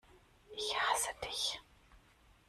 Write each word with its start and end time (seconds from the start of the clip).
Ich 0.55 0.75
hasse 0.79 1.09
Dich! 1.23 1.59